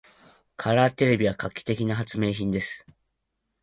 [0.57, 2.87] カラーテレビは画期的な発明品です。